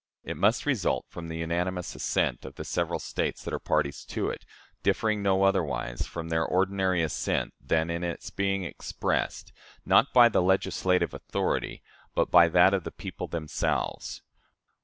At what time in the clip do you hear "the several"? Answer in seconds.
2.55-2.97